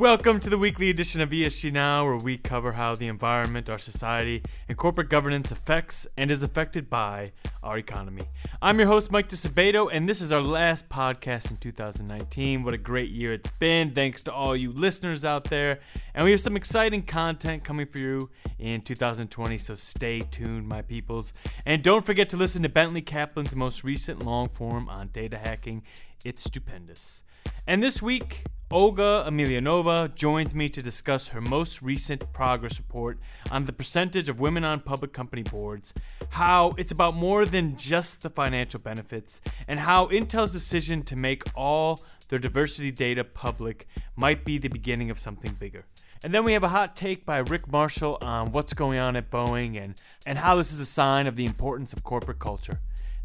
Welcome 0.00 0.40
to 0.40 0.48
the 0.48 0.56
weekly 0.56 0.88
edition 0.88 1.20
of 1.20 1.28
ESG 1.28 1.74
Now, 1.74 2.06
where 2.06 2.16
we 2.16 2.38
cover 2.38 2.72
how 2.72 2.94
the 2.94 3.06
environment, 3.06 3.68
our 3.68 3.76
society, 3.76 4.42
and 4.66 4.78
corporate 4.78 5.10
governance 5.10 5.52
affects 5.52 6.06
and 6.16 6.30
is 6.30 6.42
affected 6.42 6.88
by 6.88 7.32
our 7.62 7.76
economy. 7.76 8.22
I'm 8.62 8.78
your 8.78 8.88
host, 8.88 9.12
Mike 9.12 9.28
Disabato, 9.28 9.90
and 9.92 10.08
this 10.08 10.22
is 10.22 10.32
our 10.32 10.40
last 10.40 10.88
podcast 10.88 11.50
in 11.50 11.58
2019. 11.58 12.64
What 12.64 12.72
a 12.72 12.78
great 12.78 13.10
year 13.10 13.34
it's 13.34 13.50
been. 13.58 13.90
Thanks 13.90 14.22
to 14.22 14.32
all 14.32 14.56
you 14.56 14.72
listeners 14.72 15.22
out 15.22 15.44
there. 15.44 15.80
And 16.14 16.24
we 16.24 16.30
have 16.30 16.40
some 16.40 16.56
exciting 16.56 17.02
content 17.02 17.62
coming 17.62 17.84
for 17.84 17.98
you 17.98 18.30
in 18.58 18.80
2020, 18.80 19.58
so 19.58 19.74
stay 19.74 20.20
tuned, 20.30 20.66
my 20.66 20.80
peoples. 20.80 21.34
And 21.66 21.82
don't 21.82 22.06
forget 22.06 22.30
to 22.30 22.38
listen 22.38 22.62
to 22.62 22.70
Bentley 22.70 23.02
Kaplan's 23.02 23.54
most 23.54 23.84
recent 23.84 24.24
long 24.24 24.48
form 24.48 24.88
on 24.88 25.08
data 25.08 25.36
hacking. 25.36 25.82
It's 26.24 26.42
stupendous. 26.42 27.22
And 27.66 27.82
this 27.82 28.00
week, 28.00 28.44
Olga 28.72 29.24
Emelianova 29.26 30.14
joins 30.14 30.54
me 30.54 30.68
to 30.68 30.80
discuss 30.80 31.26
her 31.26 31.40
most 31.40 31.82
recent 31.82 32.32
progress 32.32 32.78
report 32.78 33.18
on 33.50 33.64
the 33.64 33.72
percentage 33.72 34.28
of 34.28 34.38
women 34.38 34.62
on 34.62 34.78
public 34.78 35.12
company 35.12 35.42
boards, 35.42 35.92
how 36.28 36.72
it's 36.78 36.92
about 36.92 37.16
more 37.16 37.44
than 37.44 37.76
just 37.76 38.22
the 38.22 38.30
financial 38.30 38.78
benefits, 38.78 39.40
and 39.66 39.80
how 39.80 40.06
Intel's 40.06 40.52
decision 40.52 41.02
to 41.02 41.16
make 41.16 41.42
all 41.56 41.98
their 42.28 42.38
diversity 42.38 42.92
data 42.92 43.24
public 43.24 43.88
might 44.14 44.44
be 44.44 44.56
the 44.56 44.68
beginning 44.68 45.10
of 45.10 45.18
something 45.18 45.52
bigger. 45.54 45.84
And 46.22 46.32
then 46.32 46.44
we 46.44 46.52
have 46.52 46.62
a 46.62 46.68
hot 46.68 46.94
take 46.94 47.26
by 47.26 47.38
Ric 47.38 47.66
Marshall 47.66 48.18
on 48.22 48.52
what's 48.52 48.72
going 48.72 49.00
on 49.00 49.16
at 49.16 49.32
Boeing 49.32 49.82
and, 49.82 50.00
and 50.26 50.38
how 50.38 50.54
this 50.54 50.72
is 50.72 50.78
a 50.78 50.86
sign 50.86 51.26
of 51.26 51.34
the 51.34 51.44
importance 51.44 51.92
of 51.92 52.04
corporate 52.04 52.38
culture. 52.38 52.78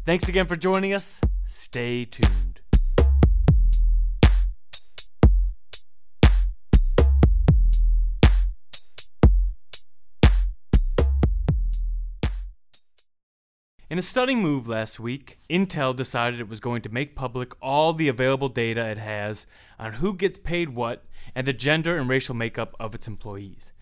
Thanks 0.04 0.28
again 0.28 0.46
for 0.46 0.56
joining 0.56 0.92
us. 0.92 1.20
Stay 1.44 2.04
tuned. 2.04 2.55
In 13.88 13.98
a 13.98 14.02
stunning 14.02 14.42
move 14.42 14.66
last 14.66 14.98
week, 14.98 15.38
Intel 15.48 15.94
decided 15.94 16.40
it 16.40 16.48
was 16.48 16.58
going 16.58 16.82
to 16.82 16.88
make 16.88 17.14
public 17.14 17.52
all 17.62 17.92
the 17.92 18.08
available 18.08 18.48
data 18.48 18.84
it 18.90 18.98
has 18.98 19.46
on 19.78 19.92
who 19.92 20.12
gets 20.12 20.38
paid 20.38 20.70
what 20.70 21.04
and 21.36 21.46
the 21.46 21.52
gender 21.52 21.96
and 21.96 22.08
racial 22.08 22.34
makeup 22.34 22.74
of 22.80 22.96
its 22.96 23.06
employees. 23.06 23.72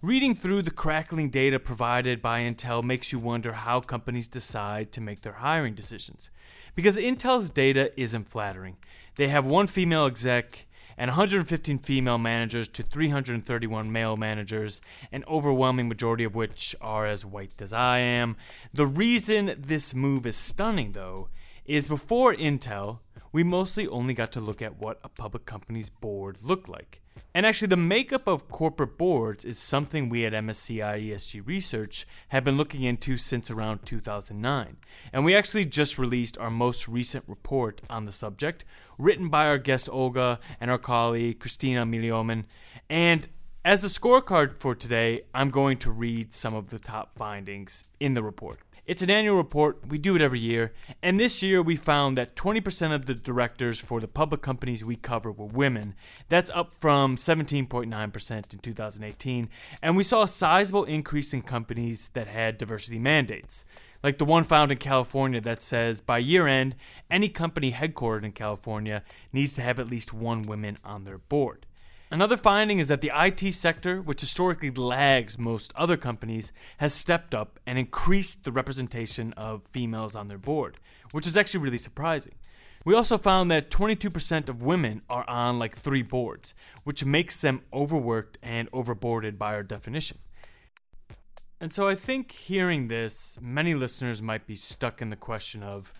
Reading 0.00 0.36
through 0.36 0.62
the 0.62 0.70
crackling 0.70 1.28
data 1.28 1.58
provided 1.58 2.22
by 2.22 2.42
Intel 2.42 2.84
makes 2.84 3.10
you 3.10 3.18
wonder 3.18 3.52
how 3.52 3.80
companies 3.80 4.28
decide 4.28 4.92
to 4.92 5.00
make 5.00 5.22
their 5.22 5.32
hiring 5.32 5.74
decisions. 5.74 6.30
Because 6.76 6.96
Intel's 6.96 7.50
data 7.50 7.90
isn't 8.00 8.28
flattering. 8.28 8.76
They 9.16 9.26
have 9.26 9.44
one 9.44 9.66
female 9.66 10.06
exec 10.06 10.67
and 10.98 11.08
115 11.10 11.78
female 11.78 12.18
managers 12.18 12.68
to 12.68 12.82
331 12.82 13.90
male 13.92 14.16
managers, 14.16 14.80
an 15.12 15.24
overwhelming 15.28 15.88
majority 15.88 16.24
of 16.24 16.34
which 16.34 16.74
are 16.80 17.06
as 17.06 17.24
white 17.24 17.62
as 17.62 17.72
I 17.72 18.00
am. 18.00 18.36
The 18.74 18.86
reason 18.86 19.54
this 19.56 19.94
move 19.94 20.26
is 20.26 20.36
stunning, 20.36 20.92
though, 20.92 21.28
is 21.64 21.86
before 21.86 22.34
Intel, 22.34 22.98
we 23.30 23.44
mostly 23.44 23.86
only 23.86 24.12
got 24.12 24.32
to 24.32 24.40
look 24.40 24.60
at 24.60 24.78
what 24.78 24.98
a 25.04 25.08
public 25.08 25.44
company's 25.46 25.88
board 25.88 26.38
looked 26.42 26.68
like. 26.68 27.00
And 27.34 27.46
actually, 27.46 27.68
the 27.68 27.76
makeup 27.76 28.26
of 28.26 28.48
corporate 28.48 28.98
boards 28.98 29.44
is 29.44 29.58
something 29.58 30.08
we 30.08 30.24
at 30.24 30.32
MSCI 30.32 31.08
ESG 31.08 31.46
Research 31.46 32.06
have 32.28 32.44
been 32.44 32.56
looking 32.56 32.82
into 32.82 33.16
since 33.16 33.50
around 33.50 33.84
2009. 33.84 34.76
And 35.12 35.24
we 35.24 35.34
actually 35.34 35.64
just 35.64 35.98
released 35.98 36.38
our 36.38 36.50
most 36.50 36.88
recent 36.88 37.24
report 37.26 37.80
on 37.88 38.04
the 38.04 38.12
subject, 38.12 38.64
written 38.98 39.28
by 39.28 39.46
our 39.46 39.58
guest 39.58 39.88
Olga 39.90 40.40
and 40.60 40.70
our 40.70 40.78
colleague 40.78 41.38
Christina 41.38 41.84
Milhomem. 41.84 42.44
And 42.88 43.28
as 43.64 43.84
a 43.84 43.88
scorecard 43.88 44.54
for 44.54 44.74
today, 44.74 45.20
I'm 45.34 45.50
going 45.50 45.78
to 45.78 45.90
read 45.90 46.32
some 46.32 46.54
of 46.54 46.70
the 46.70 46.78
top 46.78 47.18
findings 47.18 47.90
in 48.00 48.14
the 48.14 48.22
report. 48.22 48.60
It's 48.88 49.02
an 49.02 49.10
annual 49.10 49.36
report. 49.36 49.86
We 49.86 49.98
do 49.98 50.16
it 50.16 50.22
every 50.22 50.40
year. 50.40 50.72
And 51.02 51.20
this 51.20 51.42
year 51.42 51.60
we 51.60 51.76
found 51.76 52.16
that 52.16 52.34
20% 52.34 52.94
of 52.94 53.04
the 53.04 53.12
directors 53.12 53.78
for 53.78 54.00
the 54.00 54.08
public 54.08 54.40
companies 54.40 54.82
we 54.82 54.96
cover 54.96 55.30
were 55.30 55.44
women. 55.44 55.94
That's 56.30 56.50
up 56.54 56.72
from 56.72 57.16
17.9% 57.16 58.52
in 58.54 58.58
2018. 58.60 59.50
And 59.82 59.94
we 59.94 60.02
saw 60.02 60.22
a 60.22 60.28
sizable 60.28 60.84
increase 60.84 61.34
in 61.34 61.42
companies 61.42 62.08
that 62.14 62.28
had 62.28 62.56
diversity 62.56 62.98
mandates. 62.98 63.66
Like 64.02 64.16
the 64.16 64.24
one 64.24 64.44
found 64.44 64.72
in 64.72 64.78
California 64.78 65.42
that 65.42 65.60
says 65.60 66.00
by 66.00 66.16
year 66.16 66.46
end, 66.46 66.74
any 67.10 67.28
company 67.28 67.72
headquartered 67.72 68.24
in 68.24 68.32
California 68.32 69.02
needs 69.34 69.52
to 69.56 69.62
have 69.62 69.78
at 69.78 69.90
least 69.90 70.14
one 70.14 70.40
woman 70.40 70.78
on 70.82 71.04
their 71.04 71.18
board. 71.18 71.66
Another 72.10 72.38
finding 72.38 72.78
is 72.78 72.88
that 72.88 73.02
the 73.02 73.12
IT 73.14 73.52
sector, 73.52 74.00
which 74.00 74.22
historically 74.22 74.70
lags 74.70 75.38
most 75.38 75.72
other 75.76 75.98
companies, 75.98 76.52
has 76.78 76.94
stepped 76.94 77.34
up 77.34 77.60
and 77.66 77.78
increased 77.78 78.44
the 78.44 78.52
representation 78.52 79.34
of 79.34 79.66
females 79.70 80.16
on 80.16 80.28
their 80.28 80.38
board, 80.38 80.78
which 81.12 81.26
is 81.26 81.36
actually 81.36 81.60
really 81.60 81.78
surprising. 81.78 82.34
We 82.84 82.94
also 82.94 83.18
found 83.18 83.50
that 83.50 83.70
22% 83.70 84.48
of 84.48 84.62
women 84.62 85.02
are 85.10 85.28
on 85.28 85.58
like 85.58 85.76
three 85.76 86.02
boards, 86.02 86.54
which 86.84 87.04
makes 87.04 87.42
them 87.42 87.60
overworked 87.74 88.38
and 88.42 88.70
overboarded 88.70 89.36
by 89.36 89.52
our 89.52 89.62
definition. 89.62 90.18
And 91.60 91.72
so 91.72 91.88
I 91.88 91.94
think 91.94 92.32
hearing 92.32 92.88
this, 92.88 93.38
many 93.42 93.74
listeners 93.74 94.22
might 94.22 94.46
be 94.46 94.56
stuck 94.56 95.02
in 95.02 95.10
the 95.10 95.16
question 95.16 95.62
of, 95.62 95.92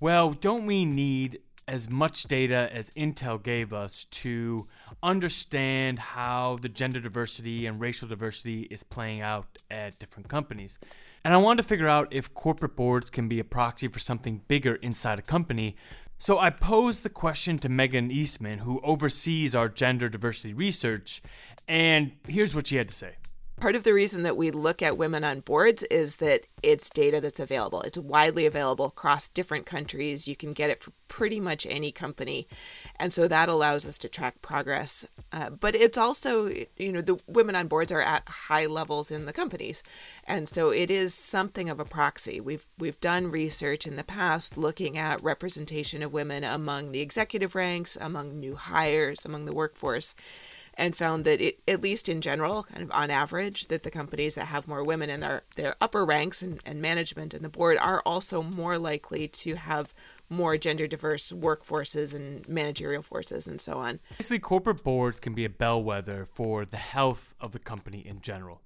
well, 0.00 0.32
don't 0.32 0.66
we 0.66 0.84
need 0.84 1.38
as 1.68 1.88
much 1.88 2.24
data 2.24 2.68
as 2.72 2.90
Intel 2.90 3.42
gave 3.42 3.72
us 3.72 4.04
to 4.06 4.66
understand 5.02 5.98
how 5.98 6.58
the 6.60 6.68
gender 6.68 7.00
diversity 7.00 7.66
and 7.66 7.80
racial 7.80 8.08
diversity 8.08 8.62
is 8.62 8.82
playing 8.82 9.20
out 9.20 9.46
at 9.70 9.98
different 9.98 10.28
companies. 10.28 10.78
And 11.24 11.32
I 11.32 11.38
wanted 11.38 11.62
to 11.62 11.68
figure 11.68 11.88
out 11.88 12.08
if 12.12 12.34
corporate 12.34 12.76
boards 12.76 13.10
can 13.10 13.28
be 13.28 13.38
a 13.38 13.44
proxy 13.44 13.88
for 13.88 13.98
something 13.98 14.42
bigger 14.48 14.74
inside 14.76 15.18
a 15.18 15.22
company. 15.22 15.76
So 16.18 16.38
I 16.38 16.50
posed 16.50 17.02
the 17.02 17.10
question 17.10 17.58
to 17.58 17.68
Megan 17.68 18.10
Eastman, 18.10 18.58
who 18.58 18.80
oversees 18.84 19.54
our 19.54 19.68
gender 19.68 20.08
diversity 20.08 20.54
research, 20.54 21.22
and 21.66 22.12
here's 22.28 22.54
what 22.54 22.68
she 22.68 22.76
had 22.76 22.88
to 22.88 22.94
say. 22.94 23.14
Part 23.62 23.76
of 23.76 23.84
the 23.84 23.94
reason 23.94 24.24
that 24.24 24.36
we 24.36 24.50
look 24.50 24.82
at 24.82 24.98
women 24.98 25.22
on 25.22 25.38
boards 25.38 25.84
is 25.84 26.16
that 26.16 26.48
it's 26.64 26.90
data 26.90 27.20
that's 27.20 27.38
available. 27.38 27.80
It's 27.82 27.96
widely 27.96 28.44
available 28.44 28.86
across 28.86 29.28
different 29.28 29.66
countries. 29.66 30.26
You 30.26 30.34
can 30.34 30.50
get 30.50 30.68
it 30.68 30.82
for 30.82 30.90
pretty 31.06 31.38
much 31.38 31.64
any 31.70 31.92
company. 31.92 32.48
And 32.96 33.12
so 33.12 33.28
that 33.28 33.48
allows 33.48 33.86
us 33.86 33.98
to 33.98 34.08
track 34.08 34.42
progress. 34.42 35.06
Uh, 35.30 35.50
but 35.50 35.76
it's 35.76 35.96
also, 35.96 36.48
you 36.76 36.90
know, 36.90 37.02
the 37.02 37.22
women 37.28 37.54
on 37.54 37.68
boards 37.68 37.92
are 37.92 38.00
at 38.00 38.28
high 38.28 38.66
levels 38.66 39.12
in 39.12 39.26
the 39.26 39.32
companies. 39.32 39.84
And 40.26 40.48
so 40.48 40.70
it 40.70 40.90
is 40.90 41.14
something 41.14 41.70
of 41.70 41.78
a 41.78 41.84
proxy. 41.84 42.40
We've 42.40 42.66
we've 42.80 42.98
done 42.98 43.30
research 43.30 43.86
in 43.86 43.94
the 43.94 44.02
past 44.02 44.56
looking 44.56 44.98
at 44.98 45.22
representation 45.22 46.02
of 46.02 46.12
women 46.12 46.42
among 46.42 46.90
the 46.90 47.00
executive 47.00 47.54
ranks, 47.54 47.96
among 48.00 48.40
new 48.40 48.56
hires, 48.56 49.24
among 49.24 49.44
the 49.44 49.54
workforce 49.54 50.16
and 50.74 50.96
found 50.96 51.24
that 51.24 51.40
it, 51.40 51.60
at 51.68 51.82
least 51.82 52.08
in 52.08 52.20
general, 52.20 52.62
kind 52.64 52.82
of 52.82 52.90
on 52.92 53.10
average, 53.10 53.68
that 53.68 53.82
the 53.82 53.90
companies 53.90 54.34
that 54.34 54.46
have 54.46 54.66
more 54.66 54.82
women 54.82 55.10
in 55.10 55.20
their, 55.20 55.42
their 55.56 55.76
upper 55.80 56.04
ranks 56.04 56.42
and, 56.42 56.60
and 56.64 56.80
management 56.80 57.34
and 57.34 57.44
the 57.44 57.48
board 57.48 57.76
are 57.78 58.02
also 58.06 58.42
more 58.42 58.78
likely 58.78 59.28
to 59.28 59.54
have 59.54 59.92
more 60.28 60.56
gender 60.56 60.86
diverse 60.86 61.30
workforces 61.32 62.14
and 62.14 62.48
managerial 62.48 63.02
forces 63.02 63.46
and 63.46 63.60
so 63.60 63.78
on. 63.78 64.00
Basically, 64.16 64.38
corporate 64.38 64.82
boards 64.82 65.20
can 65.20 65.34
be 65.34 65.44
a 65.44 65.50
bellwether 65.50 66.24
for 66.24 66.64
the 66.64 66.78
health 66.78 67.34
of 67.40 67.52
the 67.52 67.58
company 67.58 68.02
in 68.06 68.20
general. 68.20 68.62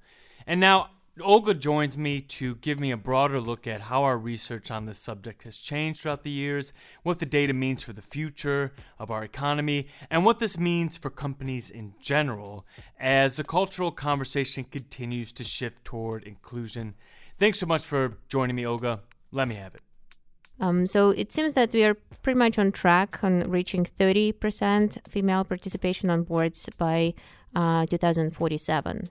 And 0.46 0.60
now 0.60 0.90
Olga 1.22 1.54
joins 1.54 1.96
me 1.96 2.20
to 2.20 2.56
give 2.56 2.78
me 2.78 2.90
a 2.90 2.96
broader 2.96 3.40
look 3.40 3.66
at 3.66 3.80
how 3.80 4.02
our 4.02 4.18
research 4.18 4.70
on 4.70 4.84
this 4.84 4.98
subject 4.98 5.44
has 5.44 5.56
changed 5.56 6.00
throughout 6.00 6.24
the 6.24 6.30
years, 6.30 6.74
what 7.04 7.20
the 7.20 7.26
data 7.26 7.54
means 7.54 7.82
for 7.82 7.94
the 7.94 8.02
future 8.02 8.74
of 8.98 9.10
our 9.10 9.24
economy, 9.24 9.86
and 10.10 10.26
what 10.26 10.40
this 10.40 10.58
means 10.58 10.98
for 10.98 11.08
companies 11.08 11.70
in 11.70 11.94
general 12.00 12.66
as 13.00 13.36
the 13.36 13.44
cultural 13.44 13.90
conversation 13.90 14.64
continues 14.64 15.32
to 15.32 15.42
shift 15.42 15.86
toward 15.86 16.22
inclusion. 16.24 16.94
Thanks 17.38 17.60
so 17.60 17.66
much 17.66 17.82
for 17.82 18.18
joining 18.28 18.54
me, 18.54 18.66
Olga. 18.66 19.00
Let 19.32 19.48
me 19.48 19.54
have 19.54 19.74
it. 19.74 19.80
Um, 20.60 20.86
so 20.86 21.10
it 21.10 21.32
seems 21.32 21.54
that 21.54 21.72
we 21.72 21.84
are 21.84 21.94
pretty 22.22 22.38
much 22.38 22.58
on 22.58 22.72
track 22.72 23.24
on 23.24 23.50
reaching 23.50 23.86
30% 23.86 25.08
female 25.08 25.44
participation 25.44 26.10
on 26.10 26.24
boards 26.24 26.68
by 26.76 27.14
uh, 27.54 27.86
2047. 27.86 29.04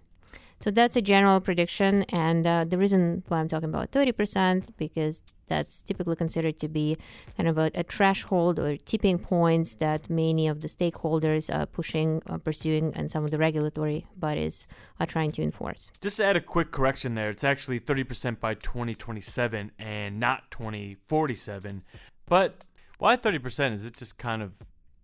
So 0.62 0.72
that's 0.72 0.96
a 0.96 1.02
general 1.02 1.42
prediction, 1.42 2.04
and 2.04 2.48
uh, 2.48 2.66
the 2.66 2.78
reason 2.78 3.24
why 3.28 3.40
I'm 3.40 3.48
talking 3.48 3.70
about 3.70 3.92
30% 3.92 4.64
because 4.78 5.22
that's 5.48 5.82
typically 5.82 6.16
considered 6.16 6.58
to 6.60 6.68
be 6.68 6.98
kind 7.38 7.48
of 7.48 7.58
a, 7.58 7.70
a 7.76 7.84
threshold 7.84 8.60
or 8.60 8.78
tipping 8.78 9.20
points 9.20 9.76
that 9.76 10.10
many 10.10 10.48
of 10.48 10.62
the 10.62 10.68
stakeholders 10.68 11.54
are 11.54 11.66
pushing, 11.66 12.22
pursuing, 12.44 12.94
and 12.96 13.12
some 13.12 13.24
of 13.24 13.32
the 13.32 13.38
regulatory 13.38 14.08
bodies 14.16 14.68
are 15.00 15.06
trying 15.06 15.32
to 15.34 15.44
enforce. 15.44 15.92
Just 16.02 16.18
to 16.18 16.26
add 16.26 16.36
a 16.36 16.42
quick 16.42 16.72
correction 16.72 17.16
there, 17.16 17.30
it's 17.30 17.44
actually 17.44 17.80
30% 17.80 18.40
by 18.40 18.54
2027 18.56 19.72
and 19.78 20.20
not 20.20 20.50
2047. 20.52 21.84
But 22.28 22.66
why 22.98 23.18
30%? 23.18 23.74
Is 23.74 23.86
it 23.86 23.96
just 23.96 24.18
kind 24.18 24.42
of 24.42 24.54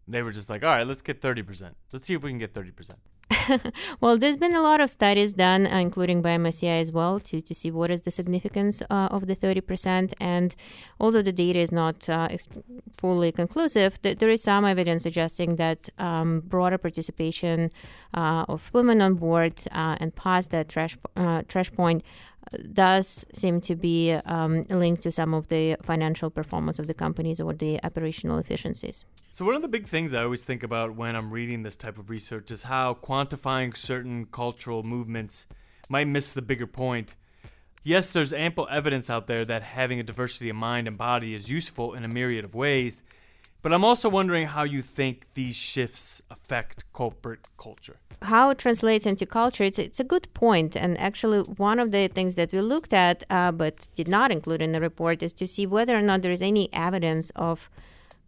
they 0.08 0.22
were 0.22 0.32
just 0.32 0.50
like, 0.50 0.64
all 0.64 0.70
right, 0.70 0.86
let's 0.86 1.02
get 1.02 1.22
30%. 1.22 1.74
Let's 1.94 2.08
see 2.08 2.14
if 2.14 2.24
we 2.24 2.32
can 2.32 2.40
get 2.40 2.54
30%. 2.54 2.96
well, 4.02 4.18
there's 4.18 4.38
been 4.38 4.56
a 4.56 4.62
lot 4.62 4.82
of 4.82 4.90
studies 4.90 5.34
done, 5.34 5.68
uh, 5.68 5.78
including 5.78 6.22
by 6.22 6.30
MSCI 6.38 6.82
as 6.82 6.92
well, 6.92 7.20
to, 7.22 7.42
to 7.42 7.54
see 7.54 7.72
what 7.72 7.92
is 7.92 8.02
the 8.02 8.12
significance 8.12 8.82
uh, 8.90 9.08
of 9.12 9.28
the 9.28 9.36
30%. 9.36 10.14
And 10.20 10.56
although 11.00 11.22
the 11.22 11.32
data 11.32 11.60
is 11.60 11.72
not 11.72 12.08
uh, 12.10 12.30
fully 12.96 13.32
conclusive, 13.32 14.02
th- 14.02 14.20
there 14.20 14.30
is 14.30 14.44
some 14.44 14.66
evidence 14.66 15.04
suggesting 15.04 15.56
that 15.58 15.90
um, 15.98 16.42
broader 16.42 16.78
participation 16.78 17.72
uh, 18.14 18.46
of 18.48 18.70
women 18.74 19.02
on 19.02 19.16
board 19.16 19.54
uh, 19.72 19.98
and 20.00 20.16
past 20.16 20.52
that 20.52 20.70
trash, 20.70 20.98
trash 21.48 21.72
point 21.72 22.04
does 22.74 23.26
seem 23.34 23.62
to 23.62 23.76
be 23.76 24.14
um, 24.26 24.64
linked 24.70 25.04
to 25.04 25.12
some 25.12 25.34
of 25.34 25.48
the 25.48 25.78
financial 25.82 26.30
performance 26.30 26.80
of 26.80 26.88
the 26.88 26.94
companies 26.94 27.40
or 27.40 27.54
the 27.54 27.80
operational 27.84 28.38
efficiencies. 28.38 29.06
So, 29.30 29.46
one 29.46 29.56
of 29.56 29.62
the 29.62 29.68
big 29.68 29.88
things 29.88 30.14
I 30.14 30.24
always 30.24 30.44
think 30.44 30.64
about 30.64 30.96
when 30.96 31.16
I'm 31.16 31.32
reading 31.32 31.64
this 31.64 31.78
type 31.78 31.98
of 31.98 32.10
research 32.10 32.52
is 32.52 32.64
how 32.64 32.94
quantifying 32.96 33.76
certain 33.76 34.26
cultural 34.26 34.84
movements 34.84 35.48
might 35.90 36.08
miss 36.08 36.34
the 36.34 36.42
bigger 36.42 36.68
point. 36.68 37.16
Yes, 37.84 38.12
there's 38.12 38.34
ample 38.34 38.68
evidence 38.70 39.10
out 39.10 39.28
there 39.28 39.44
that 39.46 39.64
having 39.64 40.00
a 40.00 40.04
diversity 40.04 40.50
of 40.50 40.56
mind 40.56 40.88
and 40.88 40.98
body 40.98 41.34
is 41.34 41.50
useful 41.50 41.94
in 41.94 42.04
a 42.04 42.08
myriad 42.08 42.46
of 42.46 42.54
ways, 42.54 43.02
but 43.62 43.74
I'm 43.74 43.84
also 43.84 44.10
wondering 44.10 44.48
how 44.48 44.64
you 44.64 44.82
think 44.82 45.34
these 45.34 45.56
shifts 45.56 46.22
affect 46.30 46.92
corporate 46.94 47.48
culture 47.58 48.00
how 48.22 48.52
it 48.52 48.60
translates 48.60 49.06
into 49.06 49.26
culture, 49.26 49.64
it's, 49.64 49.80
it's 49.80 50.00
a 50.00 50.04
good 50.04 50.32
point. 50.34 50.76
And 50.76 51.00
actually, 51.00 51.40
one 51.40 51.80
of 51.80 51.92
the 51.92 52.08
things 52.08 52.36
that 52.36 52.52
we 52.52 52.62
looked 52.62 52.94
at 52.94 53.24
uh, 53.30 53.52
but 53.52 53.88
did 53.96 54.08
not 54.08 54.32
include 54.32 54.62
in 54.62 54.72
the 54.74 54.82
report 54.82 55.24
is 55.24 55.34
to 55.34 55.48
see 55.48 55.66
whether 55.66 55.96
or 55.96 56.02
not 56.02 56.22
there 56.22 56.32
is 56.32 56.42
any 56.42 56.70
evidence 56.74 57.32
of 57.36 57.70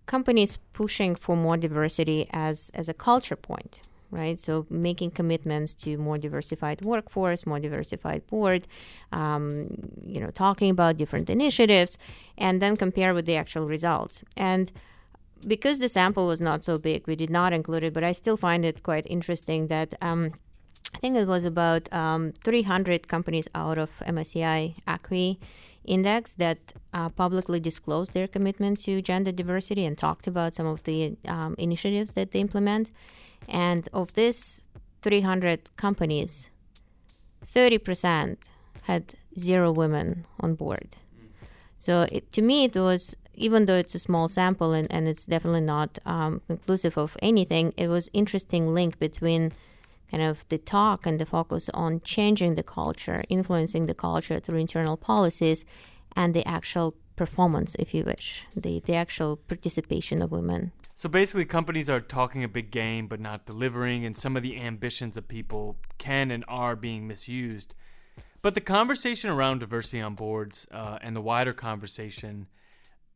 companies 0.05 0.57
pushing 0.73 1.15
for 1.15 1.35
more 1.35 1.57
diversity 1.57 2.27
as, 2.31 2.71
as 2.73 2.89
a 2.89 2.93
culture 2.93 3.35
point. 3.35 3.81
Right, 4.11 4.39
so 4.39 4.67
making 4.69 5.09
commitments 5.09 5.73
to 5.85 5.97
more 5.97 6.19
diversified 6.19 6.83
workforce, 6.83 7.47
more 7.47 7.59
diversified 7.59 8.27
board, 8.27 8.67
um, 9.11 9.69
you 10.05 10.19
know, 10.19 10.29
talking 10.29 10.69
about 10.69 10.97
different 10.97 11.31
initiatives, 11.31 11.97
and 12.37 12.61
then 12.61 12.77
compare 12.77 13.15
with 13.15 13.25
the 13.25 13.35
actual 13.35 13.65
results. 13.65 14.23
And 14.37 14.71
because 15.47 15.79
the 15.79 15.89
sample 15.89 16.27
was 16.27 16.41
not 16.41 16.63
so 16.63 16.77
big, 16.77 17.07
we 17.07 17.15
did 17.15 17.29
not 17.29 17.53
include 17.53 17.83
it, 17.83 17.93
but 17.93 18.03
I 18.03 18.11
still 18.11 18.37
find 18.37 18.65
it 18.65 18.83
quite 18.83 19.05
interesting 19.09 19.67
that 19.67 19.93
um, 20.01 20.33
I 20.93 20.99
think 20.99 21.15
it 21.15 21.27
was 21.27 21.45
about 21.45 21.91
um, 21.93 22.33
300 22.43 23.07
companies 23.07 23.47
out 23.55 23.77
of 23.77 23.89
MSCI 24.05 24.77
ACWI 24.87 25.37
index 25.85 26.35
that 26.35 26.73
uh, 26.93 27.09
publicly 27.09 27.59
disclosed 27.59 28.13
their 28.13 28.27
commitment 28.27 28.79
to 28.81 29.01
gender 29.01 29.31
diversity 29.31 29.85
and 29.85 29.97
talked 29.97 30.27
about 30.27 30.55
some 30.55 30.65
of 30.65 30.83
the 30.83 31.17
um, 31.27 31.55
initiatives 31.57 32.13
that 32.13 32.31
they 32.31 32.39
implement. 32.39 32.91
And 33.49 33.89
of 33.91 34.13
this 34.13 34.61
300 35.01 35.75
companies, 35.75 36.49
30% 37.53 38.37
had 38.83 39.15
zero 39.37 39.71
women 39.71 40.25
on 40.39 40.55
board. 40.55 40.95
So 41.77 42.07
it, 42.11 42.31
to 42.33 42.41
me, 42.41 42.65
it 42.65 42.75
was 42.75 43.15
even 43.33 43.65
though 43.65 43.75
it's 43.75 43.95
a 43.95 43.99
small 43.99 44.27
sample 44.27 44.73
and, 44.73 44.87
and 44.91 45.07
it's 45.07 45.25
definitely 45.25 45.61
not 45.61 45.99
um, 46.05 46.41
conclusive 46.47 46.97
of 46.97 47.17
anything, 47.21 47.73
it 47.77 47.87
was 47.87 48.09
interesting 48.13 48.73
link 48.73 48.99
between 48.99 49.51
kind 50.11 50.23
of 50.23 50.47
the 50.49 50.57
talk 50.57 51.05
and 51.05 51.19
the 51.19 51.25
focus 51.25 51.69
on 51.73 52.01
changing 52.01 52.55
the 52.55 52.63
culture, 52.63 53.23
influencing 53.29 53.87
the 53.87 53.95
culture 53.95 54.39
through 54.39 54.59
internal 54.59 54.95
policies, 54.95 55.65
and 56.15 56.33
the 56.35 56.47
actual 56.47 56.95
performance, 57.15 57.75
if 57.79 57.93
you 57.93 58.03
wish, 58.03 58.43
the, 58.55 58.79
the 58.85 58.95
actual 58.95 59.37
participation 59.37 60.21
of 60.21 60.31
women. 60.31 60.71
So 60.93 61.09
basically, 61.09 61.45
companies 61.45 61.89
are 61.89 61.99
talking 61.99 62.43
a 62.43 62.47
big 62.47 62.69
game 62.69 63.07
but 63.07 63.19
not 63.19 63.45
delivering, 63.47 64.05
and 64.05 64.15
some 64.15 64.37
of 64.37 64.43
the 64.43 64.59
ambitions 64.59 65.17
of 65.17 65.27
people 65.27 65.77
can 65.97 66.29
and 66.29 66.45
are 66.47 66.75
being 66.75 67.07
misused. 67.07 67.73
But 68.43 68.55
the 68.55 68.61
conversation 68.61 69.29
around 69.29 69.59
diversity 69.59 70.01
on 70.01 70.15
boards 70.15 70.67
uh, 70.71 70.99
and 71.01 71.15
the 71.15 71.21
wider 71.21 71.53
conversation 71.53 72.47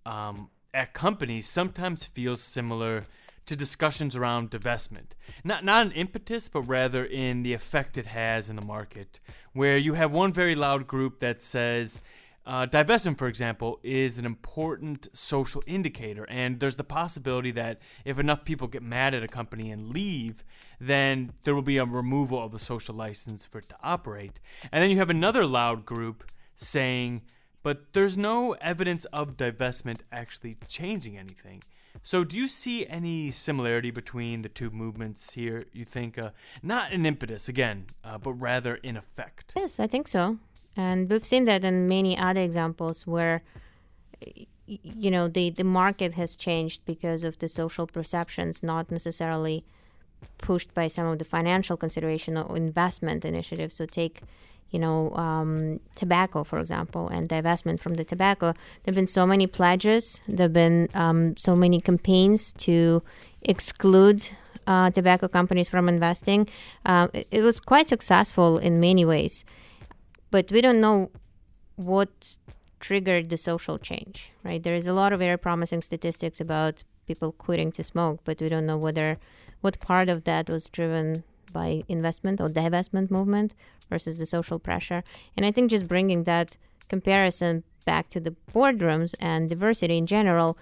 um, 0.08 0.50
at 0.74 0.94
companies 0.94 1.48
sometimes 1.48 2.06
feels 2.06 2.42
similar 2.42 3.06
to 3.46 3.56
discussions 3.56 4.16
around 4.16 4.52
divestment. 4.52 5.12
Not 5.44 5.64
not 5.64 5.86
an 5.86 5.92
impetus, 5.92 6.48
but 6.50 6.62
rather 6.62 7.04
in 7.04 7.44
the 7.44 7.54
effect 7.54 7.98
it 7.98 8.06
has 8.06 8.50
in 8.50 8.56
the 8.56 8.66
market, 8.66 9.20
where 9.54 9.78
you 9.78 9.94
have 9.94 10.12
one 10.12 10.32
very 10.32 10.56
loud 10.56 10.88
group 10.88 11.20
that 11.20 11.42
says. 11.42 12.02
Uh, 12.46 12.66
divestment, 12.66 13.18
for 13.18 13.28
example, 13.28 13.78
is 13.84 14.18
an 14.18 14.26
important 14.26 15.10
social 15.12 15.62
indicator, 15.68 16.26
and 16.30 16.62
there's 16.62 16.78
the 16.78 16.84
possibility 16.86 17.52
that 17.52 17.82
if 18.06 18.18
enough 18.20 18.46
people 18.46 18.70
get 18.70 18.82
mad 18.82 19.14
at 19.14 19.22
a 19.22 19.28
company 19.28 19.70
and 19.70 19.90
leave, 19.90 20.46
then 20.80 21.34
there 21.44 21.54
will 21.54 21.62
be 21.62 21.78
a 21.78 21.84
removal 21.84 22.42
of 22.42 22.54
the 22.54 22.58
social 22.58 22.96
license 22.96 23.46
for 23.46 23.58
it 23.58 23.68
to 23.68 23.76
operate. 23.84 24.40
And 24.72 24.82
then 24.82 24.90
you 24.90 24.96
have 24.96 25.10
another 25.10 25.46
loud 25.46 25.86
group 25.86 26.24
saying 26.56 27.24
but 27.68 27.92
there's 27.92 28.18
no 28.18 28.56
evidence 28.62 29.04
of 29.12 29.36
divestment 29.36 30.00
actually 30.10 30.56
changing 30.70 31.18
anything. 31.18 31.62
So, 32.02 32.24
do 32.24 32.38
you 32.38 32.48
see 32.48 32.88
any 32.88 33.30
similarity 33.30 33.92
between 33.92 34.42
the 34.44 34.48
two 34.48 34.70
movements 34.70 35.34
here? 35.34 35.66
You 35.74 35.84
think 35.84 36.18
uh, 36.18 36.30
not 36.64 36.94
an 36.94 37.06
impetus 37.06 37.50
again, 37.50 37.88
uh, 38.06 38.20
but 38.20 38.32
rather 38.36 38.76
in 38.76 38.96
effect? 38.96 39.52
Yes, 39.58 39.82
I 39.82 39.88
think 39.88 40.08
so. 40.08 40.38
And 40.78 41.10
we've 41.10 41.26
seen 41.26 41.44
that 41.44 41.66
in 41.66 41.90
many 41.90 42.18
other 42.18 42.40
examples 42.40 43.06
where 43.06 43.44
you 44.66 45.12
know 45.12 45.28
the 45.28 45.50
the 45.50 45.66
market 45.66 46.14
has 46.14 46.38
changed 46.38 46.86
because 46.86 47.26
of 47.26 47.38
the 47.40 47.50
social 47.50 47.86
perceptions, 47.86 48.64
not 48.64 48.90
necessarily 48.90 49.66
pushed 50.38 50.74
by 50.74 50.88
some 50.88 51.08
of 51.08 51.20
the 51.20 51.26
financial 51.26 51.76
consideration 51.76 52.38
or 52.38 52.56
investment 52.56 53.26
initiatives. 53.26 53.76
So 53.76 53.86
take 53.86 54.22
you 54.72 54.80
know, 54.80 55.14
um, 55.16 55.80
tobacco, 55.96 56.44
for 56.44 56.60
example, 56.60 57.08
and 57.08 57.30
divestment 57.30 57.80
from 57.80 57.96
the 57.96 58.04
tobacco. 58.04 58.54
There 58.84 58.88
have 58.88 58.96
been 58.96 59.08
so 59.08 59.26
many 59.26 59.48
pledges. 59.48 60.22
There 60.28 60.46
have 60.46 60.54
been 60.54 60.90
um, 60.94 61.38
so 61.38 61.56
many 61.56 61.80
campaigns 61.80 62.52
to 62.54 63.02
exclude 63.42 64.30
uh, 64.66 64.92
tobacco 64.92 65.28
companies 65.28 65.70
from 65.70 65.88
investing. 65.88 66.50
Uh, 66.86 67.08
it, 67.14 67.28
it, 67.32 67.42
was 67.42 67.60
quite 67.60 67.88
successful 67.88 68.58
in 68.58 68.80
many 68.80 69.06
ways, 69.06 69.46
but 70.32 70.52
we 70.52 70.60
don't 70.60 70.82
know 70.82 71.10
what 71.78 72.36
triggered 72.80 73.30
the 73.30 73.38
social 73.38 73.78
change. 73.78 74.32
Right? 74.44 74.62
There 74.62 74.76
is 74.76 74.88
a 74.88 74.94
lot 74.94 75.14
of 75.14 75.20
very 75.20 75.38
promising 75.38 75.82
statistics 75.82 76.42
about 76.42 76.84
people 77.08 77.32
quitting 77.32 77.72
to 77.74 77.84
smoke, 77.84 78.20
but 78.26 78.42
we 78.42 78.50
don't 78.50 78.66
know 78.66 78.78
whether 78.78 79.18
what 79.62 79.80
part 79.80 80.10
of 80.10 80.26
that 80.26 80.50
was 80.50 80.70
driven 80.70 81.24
by 81.54 81.84
investment 81.88 82.42
or 82.42 82.50
divestment 82.50 83.12
movement 83.12 83.54
versus 83.90 84.18
the 84.18 84.26
social 84.26 84.60
pressure. 84.60 85.04
And 85.36 85.46
I 85.46 85.52
think 85.52 85.72
just 85.72 85.88
bringing 85.88 86.24
that 86.24 86.58
comparison 86.90 87.64
back 87.86 88.10
to 88.10 88.20
the 88.20 88.36
boardrooms 88.54 89.16
and 89.20 89.50
diversity 89.50 89.98
in 89.98 90.08
general, 90.08 90.58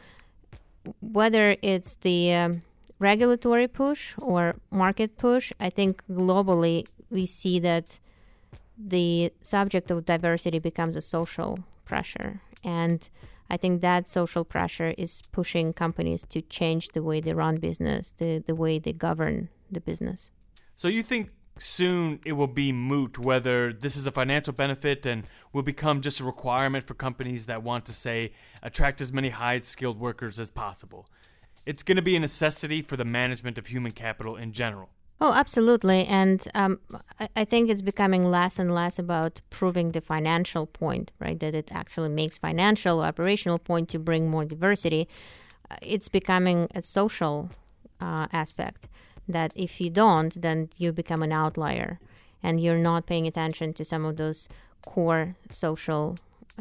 whether 1.01 1.55
it's 1.61 1.95
the 1.95 2.33
um, 2.33 2.61
regulatory 2.99 3.67
push 3.67 4.13
or 4.21 4.55
market 4.71 5.17
push, 5.17 5.51
I 5.59 5.69
think 5.69 6.03
globally 6.09 6.87
we 7.09 7.25
see 7.25 7.59
that 7.59 7.99
the 8.77 9.31
subject 9.41 9.89
of 9.91 10.05
diversity 10.05 10.59
becomes 10.59 10.95
a 10.95 11.01
social 11.01 11.59
pressure. 11.85 12.41
And 12.63 13.07
I 13.49 13.57
think 13.57 13.81
that 13.81 14.09
social 14.09 14.43
pressure 14.43 14.93
is 14.97 15.23
pushing 15.31 15.73
companies 15.73 16.25
to 16.29 16.41
change 16.41 16.89
the 16.89 17.03
way 17.03 17.21
they 17.21 17.33
run 17.33 17.57
business, 17.57 18.11
the, 18.17 18.39
the 18.39 18.55
way 18.55 18.79
they 18.79 18.93
govern 18.93 19.49
the 19.71 19.81
business. 19.81 20.29
So 20.75 20.87
you 20.87 21.03
think 21.03 21.31
soon 21.57 22.19
it 22.25 22.33
will 22.33 22.47
be 22.47 22.73
moot 22.73 23.17
whether 23.17 23.71
this 23.71 23.95
is 23.95 24.07
a 24.07 24.11
financial 24.11 24.53
benefit 24.53 25.05
and 25.05 25.23
will 25.53 25.63
become 25.63 26.01
just 26.01 26.19
a 26.19 26.25
requirement 26.25 26.85
for 26.85 26.93
companies 26.93 27.45
that 27.45 27.63
want 27.63 27.85
to 27.85 27.93
say 27.93 28.31
attract 28.61 28.99
as 28.99 29.13
many 29.13 29.29
high 29.29 29.59
skilled 29.61 29.99
workers 29.99 30.39
as 30.39 30.49
possible. 30.49 31.07
It's 31.65 31.81
going 31.81 31.95
to 31.95 32.01
be 32.01 32.15
a 32.15 32.19
necessity 32.19 32.81
for 32.81 32.97
the 32.97 33.05
management 33.05 33.57
of 33.57 33.67
human 33.67 33.93
capital 33.93 34.35
in 34.35 34.51
general. 34.51 34.89
Oh, 35.21 35.31
absolutely. 35.31 36.05
And 36.07 36.45
um, 36.55 36.79
I, 37.21 37.29
I 37.37 37.45
think 37.45 37.69
it's 37.69 37.81
becoming 37.81 38.29
less 38.29 38.59
and 38.59 38.75
less 38.75 38.99
about 38.99 39.39
proving 39.49 39.93
the 39.93 40.01
financial 40.01 40.67
point, 40.67 41.13
right? 41.19 41.39
That 41.39 41.55
it 41.55 41.69
actually 41.71 42.09
makes 42.09 42.37
financial 42.37 43.01
or 43.01 43.05
operational 43.05 43.57
point 43.57 43.87
to 43.89 43.99
bring 43.99 44.29
more 44.29 44.43
diversity. 44.43 45.07
Uh, 45.71 45.77
it's 45.81 46.09
becoming 46.09 46.67
a 46.75 46.81
social 46.81 47.49
uh, 48.01 48.27
aspect 48.33 48.87
that 49.27 49.53
if 49.55 49.81
you 49.81 49.89
don't, 49.89 50.41
then 50.41 50.69
you 50.77 50.91
become 50.91 51.23
an 51.23 51.31
outlier 51.31 51.99
and 52.43 52.61
you're 52.61 52.77
not 52.77 53.07
paying 53.07 53.25
attention 53.27 53.73
to 53.73 53.83
some 53.83 54.05
of 54.05 54.17
those 54.17 54.47
core 54.83 55.35
social 55.49 56.17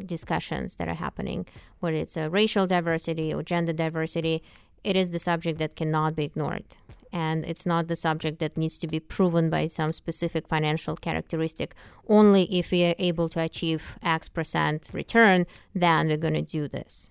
discussions 0.06 0.76
that 0.76 0.88
are 0.88 0.94
happening, 0.94 1.46
whether 1.80 1.96
it's 1.96 2.16
a 2.16 2.30
racial 2.30 2.66
diversity 2.66 3.32
or 3.32 3.42
gender 3.42 3.72
diversity. 3.72 4.42
It 4.82 4.96
is 4.96 5.10
the 5.10 5.18
subject 5.18 5.58
that 5.58 5.76
cannot 5.76 6.16
be 6.16 6.24
ignored. 6.24 6.64
And 7.12 7.44
it's 7.44 7.64
not 7.64 7.86
the 7.86 7.94
subject 7.94 8.40
that 8.40 8.56
needs 8.56 8.76
to 8.78 8.88
be 8.88 8.98
proven 8.98 9.48
by 9.48 9.68
some 9.68 9.92
specific 9.92 10.48
financial 10.48 10.96
characteristic. 10.96 11.74
Only 12.08 12.44
if 12.52 12.72
we 12.72 12.84
are 12.86 12.94
able 12.98 13.28
to 13.28 13.40
achieve 13.40 13.96
X 14.02 14.28
percent 14.28 14.88
return, 14.92 15.46
then 15.74 16.08
we're 16.08 16.16
going 16.16 16.34
to 16.34 16.42
do 16.42 16.66
this. 16.66 17.10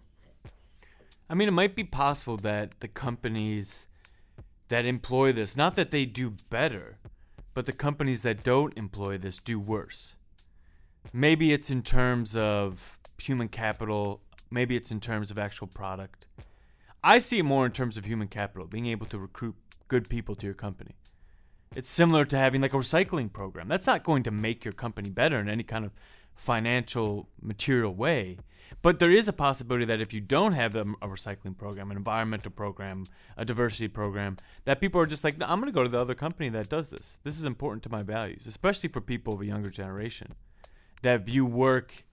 I 1.29 1.35
mean, 1.35 1.47
it 1.47 1.51
might 1.51 1.73
be 1.73 1.85
possible 1.85 2.35
that 2.37 2.81
the 2.81 2.89
companies 2.89 3.87
that 4.69 4.85
employ 4.85 5.31
this. 5.31 5.55
Not 5.57 5.75
that 5.75 5.91
they 5.91 6.05
do 6.05 6.35
better, 6.49 6.97
but 7.53 7.65
the 7.65 7.73
companies 7.73 8.21
that 8.23 8.43
don't 8.43 8.77
employ 8.77 9.17
this 9.17 9.37
do 9.37 9.59
worse. 9.59 10.15
Maybe 11.11 11.53
it's 11.53 11.69
in 11.69 11.81
terms 11.81 12.35
of 12.35 12.97
human 13.17 13.49
capital, 13.49 14.21
maybe 14.49 14.75
it's 14.75 14.91
in 14.91 14.99
terms 14.99 15.31
of 15.31 15.37
actual 15.37 15.67
product. 15.67 16.27
I 17.03 17.19
see 17.19 17.39
it 17.39 17.43
more 17.43 17.65
in 17.65 17.71
terms 17.71 17.97
of 17.97 18.05
human 18.05 18.27
capital, 18.27 18.67
being 18.67 18.85
able 18.87 19.05
to 19.07 19.19
recruit 19.19 19.55
good 19.87 20.09
people 20.09 20.35
to 20.35 20.45
your 20.45 20.55
company. 20.55 20.95
It's 21.75 21.89
similar 21.89 22.23
to 22.25 22.37
having 22.37 22.61
like 22.61 22.73
a 22.73 22.77
recycling 22.77 23.33
program. 23.33 23.67
That's 23.67 23.87
not 23.87 24.03
going 24.03 24.23
to 24.23 24.31
make 24.31 24.63
your 24.63 24.73
company 24.73 25.09
better 25.09 25.37
in 25.37 25.49
any 25.49 25.63
kind 25.63 25.85
of 25.85 25.91
financial 26.35 27.29
material 27.41 27.93
way. 27.93 28.37
But 28.81 28.99
there 28.99 29.11
is 29.11 29.27
a 29.27 29.33
possibility 29.33 29.85
that 29.85 30.01
if 30.01 30.13
you 30.13 30.21
don't 30.21 30.53
have 30.53 30.75
a, 30.75 30.85
recycling 30.85 31.57
program, 31.57 31.91
an 31.91 31.97
environmental 31.97 32.51
program, 32.51 33.05
a 33.37 33.45
diversity 33.45 33.87
program, 33.87 34.37
that 34.65 34.81
people 34.81 34.99
are 34.99 35.05
just 35.05 35.23
like, 35.23 35.37
no, 35.37 35.45
I'm 35.47 35.59
going 35.59 35.71
to 35.71 35.75
go 35.75 35.83
to 35.83 35.89
the 35.89 35.99
other 35.99 36.15
company 36.15 36.49
that 36.49 36.69
does 36.69 36.89
this. 36.89 37.19
This 37.23 37.37
is 37.39 37.45
important 37.45 37.83
to 37.83 37.89
my 37.89 38.03
values, 38.03 38.45
especially 38.45 38.89
for 38.89 38.99
people 38.99 39.33
of 39.33 39.41
a 39.41 39.45
younger 39.45 39.69
generation 39.69 40.33
that 41.01 41.25
view 41.25 41.45
work 41.45 42.03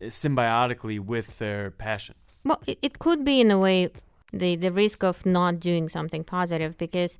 eh, 0.00 0.06
symbiotically 0.06 1.00
with 1.00 1.38
their 1.38 1.70
passion. 1.70 2.14
Well, 2.44 2.60
it 2.66 2.98
could 2.98 3.24
be 3.24 3.40
in 3.40 3.50
a 3.50 3.58
way 3.58 3.90
the, 4.32 4.56
the 4.56 4.70
risk 4.70 5.02
of 5.02 5.24
not 5.24 5.60
doing 5.60 5.88
something 5.88 6.24
positive 6.24 6.76
because 6.76 7.18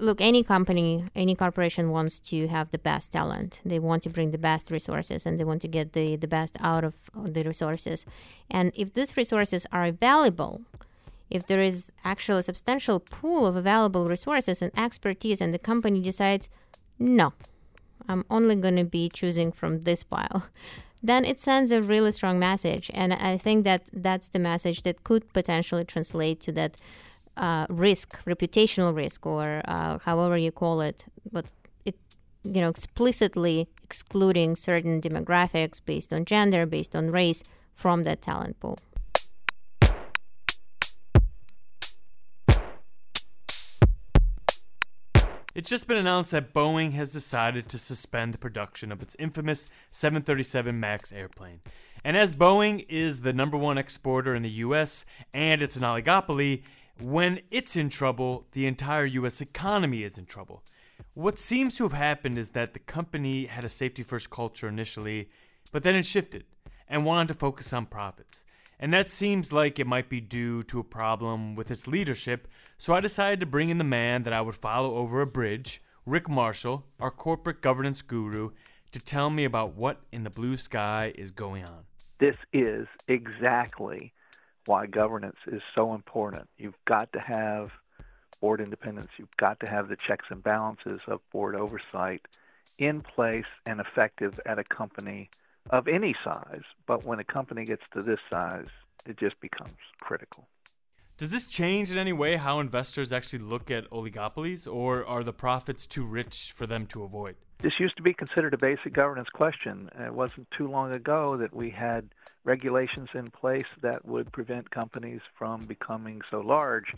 look, 0.00 0.20
any 0.20 0.42
company, 0.42 1.04
any 1.14 1.34
corporation 1.34 1.90
wants 1.90 2.18
to 2.20 2.48
have 2.48 2.70
the 2.70 2.78
best 2.78 3.12
talent. 3.12 3.60
They 3.64 3.78
want 3.78 4.02
to 4.04 4.10
bring 4.10 4.30
the 4.30 4.38
best 4.38 4.70
resources 4.70 5.26
and 5.26 5.38
they 5.38 5.44
want 5.44 5.62
to 5.62 5.68
get 5.68 5.92
the, 5.92 6.16
the 6.16 6.28
best 6.28 6.56
out 6.60 6.84
of 6.84 6.94
the 7.14 7.42
resources. 7.42 8.06
And 8.50 8.72
if 8.76 8.94
these 8.94 9.16
resources 9.16 9.66
are 9.72 9.84
available, 9.84 10.62
if 11.30 11.46
there 11.46 11.60
is 11.60 11.92
actually 12.04 12.40
a 12.40 12.44
substantial 12.44 13.00
pool 13.00 13.46
of 13.46 13.56
available 13.56 14.06
resources 14.06 14.62
and 14.62 14.72
expertise, 14.78 15.40
and 15.40 15.52
the 15.52 15.58
company 15.58 16.00
decides, 16.00 16.48
no, 16.98 17.32
I'm 18.08 18.24
only 18.30 18.56
going 18.56 18.76
to 18.76 18.84
be 18.84 19.08
choosing 19.08 19.52
from 19.52 19.82
this 19.82 20.04
pile, 20.04 20.46
then 21.02 21.24
it 21.24 21.40
sends 21.40 21.72
a 21.72 21.82
really 21.82 22.12
strong 22.12 22.38
message. 22.38 22.90
And 22.94 23.12
I 23.12 23.36
think 23.36 23.64
that 23.64 23.84
that's 23.92 24.28
the 24.28 24.38
message 24.38 24.82
that 24.82 25.04
could 25.04 25.32
potentially 25.32 25.84
translate 25.84 26.40
to 26.42 26.52
that 26.52 26.80
uh, 27.36 27.66
risk, 27.68 28.22
reputational 28.24 28.94
risk, 28.94 29.26
or 29.26 29.62
uh, 29.66 29.98
however 29.98 30.36
you 30.36 30.52
call 30.52 30.80
it, 30.80 31.04
but 31.30 31.46
it, 31.84 31.96
you 32.44 32.60
know, 32.60 32.68
explicitly 32.68 33.68
excluding 33.82 34.56
certain 34.56 35.00
demographics 35.00 35.80
based 35.84 36.12
on 36.12 36.24
gender, 36.24 36.66
based 36.66 36.96
on 36.96 37.10
race 37.10 37.42
from 37.74 38.04
that 38.04 38.22
talent 38.22 38.58
pool. 38.60 38.78
It's 45.56 45.70
just 45.70 45.88
been 45.88 45.96
announced 45.96 46.32
that 46.32 46.52
Boeing 46.52 46.92
has 46.92 47.14
decided 47.14 47.66
to 47.70 47.78
suspend 47.78 48.34
the 48.34 48.38
production 48.38 48.92
of 48.92 49.00
its 49.00 49.16
infamous 49.18 49.70
737 49.90 50.78
MAX 50.78 51.14
airplane. 51.14 51.60
And 52.04 52.14
as 52.14 52.34
Boeing 52.34 52.84
is 52.90 53.22
the 53.22 53.32
number 53.32 53.56
one 53.56 53.78
exporter 53.78 54.34
in 54.34 54.42
the 54.42 54.50
US 54.50 55.06
and 55.32 55.62
it's 55.62 55.76
an 55.76 55.82
oligopoly, 55.82 56.62
when 57.00 57.40
it's 57.50 57.76
in 57.76 57.88
trouble, 57.88 58.46
the 58.52 58.66
entire 58.66 59.06
US 59.06 59.40
economy 59.40 60.02
is 60.02 60.18
in 60.18 60.26
trouble. 60.26 60.62
What 61.14 61.38
seems 61.38 61.76
to 61.76 61.84
have 61.84 61.92
happened 61.92 62.38
is 62.38 62.50
that 62.50 62.72
the 62.72 62.78
company 62.78 63.46
had 63.46 63.64
a 63.64 63.68
safety 63.68 64.02
first 64.02 64.30
culture 64.30 64.68
initially, 64.68 65.28
but 65.72 65.82
then 65.82 65.94
it 65.94 66.06
shifted 66.06 66.44
and 66.88 67.04
wanted 67.04 67.28
to 67.28 67.34
focus 67.34 67.72
on 67.72 67.86
profits. 67.86 68.44
And 68.78 68.92
that 68.92 69.08
seems 69.08 69.52
like 69.52 69.78
it 69.78 69.86
might 69.86 70.08
be 70.08 70.20
due 70.20 70.62
to 70.64 70.80
a 70.80 70.84
problem 70.84 71.54
with 71.54 71.70
its 71.70 71.86
leadership, 71.86 72.48
so 72.76 72.94
I 72.94 73.00
decided 73.00 73.40
to 73.40 73.46
bring 73.46 73.70
in 73.70 73.78
the 73.78 73.84
man 73.84 74.22
that 74.24 74.34
I 74.34 74.42
would 74.42 74.54
follow 74.54 74.96
over 74.96 75.22
a 75.22 75.26
bridge, 75.26 75.82
Ric 76.04 76.28
Marshall, 76.28 76.84
our 77.00 77.10
corporate 77.10 77.62
governance 77.62 78.02
guru, 78.02 78.50
to 78.92 79.00
tell 79.00 79.30
me 79.30 79.44
about 79.44 79.74
what 79.74 80.02
in 80.12 80.24
the 80.24 80.30
blue 80.30 80.56
sky 80.56 81.12
is 81.16 81.30
going 81.30 81.64
on. 81.64 81.84
This 82.18 82.36
is 82.52 82.86
exactly 83.08 84.12
why 84.66 84.86
governance 84.86 85.38
is 85.46 85.62
so 85.74 85.94
important. 85.94 86.48
You've 86.58 86.84
got 86.84 87.12
to 87.12 87.20
have 87.20 87.70
board 88.40 88.60
independence. 88.60 89.08
You've 89.16 89.36
got 89.36 89.60
to 89.60 89.70
have 89.70 89.88
the 89.88 89.96
checks 89.96 90.26
and 90.30 90.42
balances 90.42 91.02
of 91.06 91.20
board 91.30 91.54
oversight 91.54 92.26
in 92.78 93.00
place 93.00 93.46
and 93.64 93.80
effective 93.80 94.38
at 94.44 94.58
a 94.58 94.64
company 94.64 95.30
of 95.70 95.88
any 95.88 96.14
size. 96.22 96.62
But 96.86 97.04
when 97.04 97.18
a 97.18 97.24
company 97.24 97.64
gets 97.64 97.84
to 97.96 98.02
this 98.02 98.20
size, 98.28 98.68
it 99.06 99.16
just 99.16 99.40
becomes 99.40 99.76
critical. 100.00 100.48
Does 101.18 101.30
this 101.30 101.46
change 101.46 101.90
in 101.90 101.96
any 101.96 102.12
way 102.12 102.36
how 102.36 102.60
investors 102.60 103.10
actually 103.10 103.38
look 103.38 103.70
at 103.70 103.88
oligopolies, 103.88 104.70
or 104.70 105.02
are 105.06 105.24
the 105.24 105.32
profits 105.32 105.86
too 105.86 106.04
rich 106.04 106.52
for 106.54 106.66
them 106.66 106.84
to 106.88 107.04
avoid? 107.04 107.36
This 107.60 107.80
used 107.80 107.96
to 107.96 108.02
be 108.02 108.12
considered 108.12 108.52
a 108.52 108.58
basic 108.58 108.92
governance 108.92 109.30
question. 109.30 109.88
It 109.98 110.12
wasn't 110.12 110.50
too 110.50 110.68
long 110.68 110.94
ago 110.94 111.38
that 111.38 111.56
we 111.56 111.70
had 111.70 112.10
regulations 112.44 113.08
in 113.14 113.30
place 113.30 113.64
that 113.80 114.04
would 114.04 114.30
prevent 114.30 114.70
companies 114.70 115.22
from 115.38 115.62
becoming 115.62 116.20
so 116.28 116.40
large, 116.40 116.92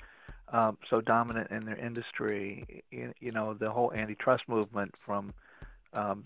um, 0.49 0.79
so 0.91 1.01
dominant 1.01 1.53
in 1.53 1.65
their 1.65 1.77
industry. 1.77 2.83
You, 2.91 3.15
you, 3.21 3.31
know, 3.31 3.55
the 3.55 3.71
whole 3.71 3.93
antitrust 3.93 4.49
movement 4.49 4.97
from 4.97 5.33
um, 5.95 6.25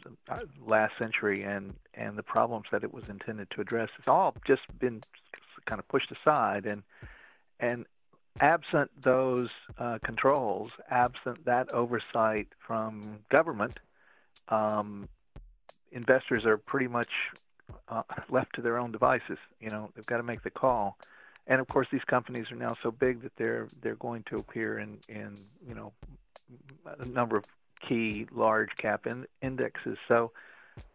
last 0.66 0.94
century 0.98 1.42
and 1.42 1.74
and 1.92 2.16
the 2.16 2.22
problems 2.22 2.68
that 2.72 2.84
it 2.84 2.94
was 2.94 3.10
intended 3.10 3.50
to 3.50 3.60
address. 3.60 3.90
It's 3.98 4.08
all 4.08 4.34
just 4.46 4.62
been 4.78 5.02
kind 5.66 5.78
of 5.78 5.86
pushed 5.88 6.10
aside, 6.10 6.64
and 6.64 6.82
and 7.60 7.86
absent 8.40 8.90
those 9.00 9.48
uh, 9.78 9.98
controls, 10.02 10.70
absent 10.90 11.44
that 11.44 11.72
oversight 11.72 12.48
from 12.66 13.20
government 13.30 13.78
um, 14.48 15.08
investors 15.90 16.44
are 16.44 16.56
pretty 16.56 16.88
much 16.88 17.10
uh, 17.88 18.02
left 18.30 18.54
to 18.54 18.62
their 18.62 18.78
own 18.78 18.92
devices. 18.92 19.38
You 19.60 19.70
know, 19.70 19.90
they've 19.94 20.06
got 20.06 20.18
to 20.18 20.22
make 20.22 20.42
the 20.42 20.50
call. 20.50 20.96
And 21.46 21.60
of 21.60 21.68
course, 21.68 21.88
these 21.90 22.04
companies 22.04 22.50
are 22.52 22.56
now 22.56 22.74
so 22.82 22.90
big 22.90 23.22
that 23.22 23.32
they're 23.36 23.66
they're 23.80 23.96
going 23.96 24.22
to 24.24 24.36
appear 24.36 24.78
in 24.78 24.98
in 25.08 25.34
you 25.66 25.74
know 25.74 25.92
a 27.00 27.04
number 27.04 27.36
of 27.36 27.44
key 27.86 28.26
large 28.30 28.70
cap 28.76 29.06
in, 29.06 29.26
indexes. 29.42 29.98
So 30.08 30.30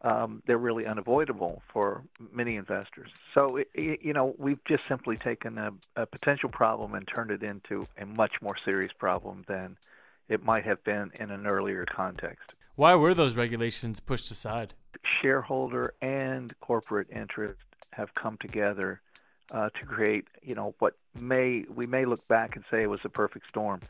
um, 0.01 0.41
they're 0.45 0.57
really 0.57 0.85
unavoidable 0.85 1.61
for 1.71 2.03
many 2.31 2.55
investors. 2.55 3.09
So 3.33 3.57
it, 3.57 3.69
it, 3.73 3.99
you 4.01 4.13
know 4.13 4.35
we've 4.37 4.63
just 4.65 4.83
simply 4.87 5.17
taken 5.17 5.57
a, 5.57 5.71
a 5.95 6.05
potential 6.05 6.49
problem 6.49 6.93
and 6.93 7.07
turned 7.07 7.31
it 7.31 7.43
into 7.43 7.85
a 7.97 8.05
much 8.05 8.41
more 8.41 8.55
serious 8.63 8.91
problem 8.93 9.43
than 9.47 9.77
it 10.29 10.43
might 10.43 10.65
have 10.65 10.83
been 10.83 11.11
in 11.19 11.31
an 11.31 11.47
earlier 11.47 11.85
context. 11.85 12.55
Why 12.75 12.95
were 12.95 13.13
those 13.13 13.35
regulations 13.35 13.99
pushed 13.99 14.29
aside? 14.29 14.73
Shareholder 15.03 15.93
and 16.01 16.53
corporate 16.59 17.07
interest 17.11 17.59
have 17.93 18.13
come 18.13 18.37
together 18.37 19.01
uh, 19.51 19.69
to 19.69 19.85
create, 19.85 20.27
you 20.43 20.55
know, 20.55 20.75
what 20.79 20.93
may 21.19 21.65
we 21.73 21.87
may 21.87 22.05
look 22.05 22.27
back 22.27 22.55
and 22.55 22.65
say 22.69 22.83
it 22.83 22.89
was 22.89 22.99
a 23.03 23.09
perfect 23.09 23.47
storm. 23.47 23.81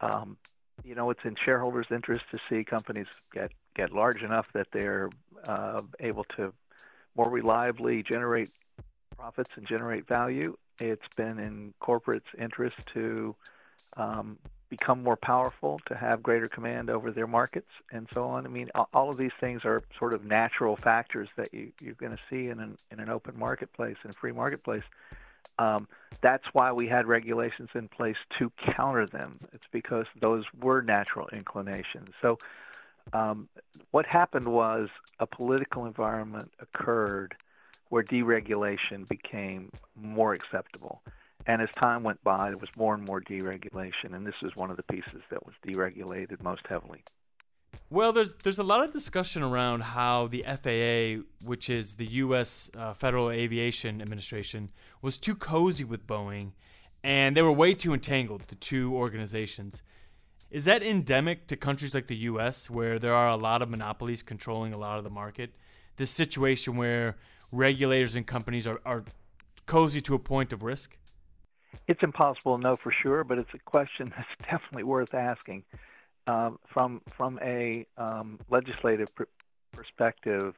Um, 0.00 0.36
you 0.84 0.94
know, 0.94 1.10
it's 1.10 1.20
in 1.24 1.34
shareholders' 1.34 1.86
interest 1.90 2.24
to 2.30 2.38
see 2.48 2.64
companies 2.64 3.06
get 3.32 3.50
get 3.74 3.92
large 3.92 4.22
enough 4.22 4.46
that 4.52 4.68
they're 4.72 5.10
uh, 5.46 5.80
able 6.00 6.24
to 6.36 6.52
more 7.16 7.30
reliably 7.30 8.02
generate 8.02 8.50
profits 9.16 9.50
and 9.56 9.66
generate 9.66 10.06
value. 10.06 10.56
It's 10.78 11.14
been 11.16 11.38
in 11.38 11.74
corporate's 11.80 12.28
interest 12.38 12.76
to 12.94 13.34
um, 13.96 14.38
become 14.70 15.02
more 15.02 15.16
powerful, 15.16 15.80
to 15.86 15.94
have 15.96 16.22
greater 16.22 16.46
command 16.46 16.88
over 16.88 17.10
their 17.10 17.26
markets, 17.26 17.70
and 17.92 18.08
so 18.14 18.24
on. 18.24 18.46
I 18.46 18.48
mean, 18.48 18.70
all 18.94 19.10
of 19.10 19.16
these 19.16 19.32
things 19.40 19.64
are 19.64 19.82
sort 19.98 20.14
of 20.14 20.24
natural 20.24 20.76
factors 20.76 21.28
that 21.36 21.52
you, 21.52 21.72
you're 21.82 21.94
going 21.94 22.12
to 22.12 22.22
see 22.30 22.48
in 22.48 22.60
an, 22.60 22.76
in 22.90 23.00
an 23.00 23.10
open 23.10 23.38
marketplace, 23.38 23.96
in 24.04 24.10
a 24.10 24.12
free 24.14 24.32
marketplace. 24.32 24.84
Um, 25.58 25.88
that's 26.20 26.44
why 26.52 26.72
we 26.72 26.86
had 26.86 27.06
regulations 27.06 27.70
in 27.74 27.88
place 27.88 28.16
to 28.38 28.52
counter 28.74 29.06
them. 29.06 29.38
It's 29.52 29.66
because 29.72 30.06
those 30.20 30.44
were 30.58 30.82
natural 30.82 31.28
inclinations. 31.32 32.10
So, 32.22 32.38
um, 33.12 33.48
what 33.90 34.06
happened 34.06 34.48
was 34.48 34.88
a 35.18 35.26
political 35.26 35.86
environment 35.86 36.50
occurred 36.60 37.34
where 37.88 38.02
deregulation 38.02 39.08
became 39.08 39.70
more 39.94 40.32
acceptable. 40.32 41.02
And 41.46 41.60
as 41.62 41.68
time 41.72 42.02
went 42.02 42.22
by, 42.22 42.50
there 42.50 42.58
was 42.58 42.68
more 42.76 42.94
and 42.94 43.04
more 43.04 43.20
deregulation, 43.20 44.14
and 44.14 44.26
this 44.26 44.34
was 44.42 44.54
one 44.54 44.70
of 44.70 44.76
the 44.76 44.82
pieces 44.84 45.22
that 45.30 45.44
was 45.44 45.54
deregulated 45.66 46.42
most 46.42 46.62
heavily. 46.68 47.02
Well, 47.88 48.12
there's 48.12 48.34
there's 48.34 48.58
a 48.58 48.64
lot 48.64 48.84
of 48.84 48.92
discussion 48.92 49.42
around 49.42 49.82
how 49.82 50.28
the 50.28 50.44
FAA, 50.46 51.22
which 51.48 51.70
is 51.70 51.94
the 51.94 52.06
U.S. 52.06 52.70
Uh, 52.76 52.94
Federal 52.94 53.30
Aviation 53.30 54.00
Administration, 54.00 54.70
was 55.02 55.18
too 55.18 55.34
cozy 55.34 55.84
with 55.84 56.06
Boeing, 56.06 56.52
and 57.02 57.36
they 57.36 57.42
were 57.42 57.52
way 57.52 57.74
too 57.74 57.94
entangled. 57.94 58.42
The 58.42 58.54
two 58.56 58.94
organizations. 58.94 59.82
Is 60.50 60.64
that 60.64 60.82
endemic 60.82 61.46
to 61.46 61.56
countries 61.56 61.94
like 61.94 62.06
the 62.06 62.16
U.S., 62.16 62.68
where 62.68 62.98
there 62.98 63.14
are 63.14 63.28
a 63.28 63.36
lot 63.36 63.62
of 63.62 63.70
monopolies 63.70 64.22
controlling 64.22 64.72
a 64.72 64.78
lot 64.78 64.98
of 64.98 65.04
the 65.04 65.10
market? 65.10 65.54
This 65.96 66.10
situation 66.10 66.76
where 66.76 67.16
regulators 67.52 68.16
and 68.16 68.26
companies 68.26 68.66
are, 68.66 68.80
are 68.84 69.04
cozy 69.66 70.00
to 70.00 70.14
a 70.16 70.18
point 70.18 70.52
of 70.52 70.64
risk? 70.64 70.98
It's 71.86 72.02
impossible 72.02 72.56
to 72.56 72.62
know 72.62 72.74
for 72.74 72.90
sure, 72.90 73.22
but 73.22 73.38
it's 73.38 73.54
a 73.54 73.58
question 73.58 74.12
that's 74.16 74.50
definitely 74.50 74.82
worth 74.82 75.14
asking. 75.14 75.62
um, 76.26 76.58
from 76.66 77.00
from 77.08 77.38
a 77.42 77.86
um, 77.96 78.40
legislative 78.50 79.14
pr- 79.14 79.24
perspective, 79.72 80.54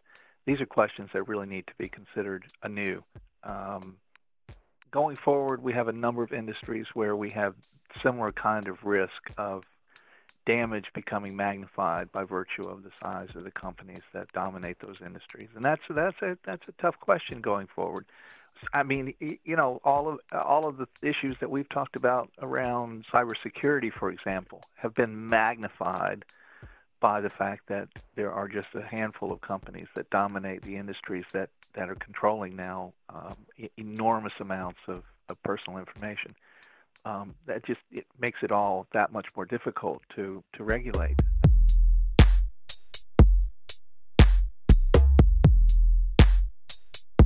these 0.46 0.60
are 0.60 0.66
questions 0.66 1.10
that 1.12 1.28
really 1.28 1.46
need 1.46 1.66
to 1.66 1.74
be 1.76 1.88
considered 1.88 2.44
anew. 2.62 3.04
Um, 3.44 3.98
going 4.90 5.16
forward, 5.16 5.62
we 5.62 5.74
have 5.74 5.88
a 5.88 5.92
number 5.92 6.22
of 6.22 6.32
industries 6.32 6.86
where 6.94 7.14
we 7.14 7.30
have 7.32 7.54
similar 8.02 8.32
kind 8.32 8.68
of 8.68 8.82
risk 8.84 9.30
of 9.36 9.64
damage 10.44 10.86
becoming 10.94 11.36
magnified 11.36 12.10
by 12.12 12.24
virtue 12.24 12.62
of 12.62 12.82
the 12.82 12.90
size 12.94 13.28
of 13.34 13.44
the 13.44 13.50
companies 13.50 14.02
that 14.12 14.32
dominate 14.32 14.78
those 14.80 14.96
industries, 15.04 15.48
and 15.54 15.64
that's 15.64 15.82
that's 15.90 16.20
a 16.22 16.36
that's 16.44 16.68
a 16.68 16.72
tough 16.72 16.98
question 17.00 17.40
going 17.40 17.66
forward. 17.66 18.06
I 18.72 18.84
mean, 18.84 19.14
you 19.20 19.56
know, 19.56 19.80
all 19.84 20.08
of 20.08 20.18
all 20.32 20.68
of 20.68 20.76
the 20.76 20.86
issues 21.02 21.36
that 21.40 21.50
we've 21.50 21.68
talked 21.68 21.96
about 21.96 22.30
around 22.40 23.04
cybersecurity, 23.12 23.92
for 23.92 24.10
example, 24.10 24.62
have 24.76 24.94
been 24.94 25.28
magnified 25.28 26.24
by 27.02 27.20
the 27.20 27.28
fact 27.28 27.66
that 27.66 27.88
there 28.14 28.32
are 28.32 28.46
just 28.46 28.68
a 28.76 28.82
handful 28.82 29.32
of 29.32 29.40
companies 29.40 29.88
that 29.96 30.08
dominate 30.10 30.62
the 30.62 30.76
industries 30.76 31.24
that, 31.32 31.50
that 31.74 31.90
are 31.90 31.96
controlling 31.96 32.54
now 32.54 32.92
um, 33.10 33.36
enormous 33.76 34.38
amounts 34.38 34.78
of, 34.86 35.02
of 35.28 35.42
personal 35.42 35.80
information. 35.80 36.36
Um, 37.04 37.34
that 37.46 37.64
just 37.64 37.80
it 37.90 38.06
makes 38.20 38.38
it 38.42 38.52
all 38.52 38.86
that 38.92 39.12
much 39.12 39.26
more 39.34 39.44
difficult 39.44 40.02
to, 40.14 40.42
to 40.54 40.64
regulate. 40.64 41.16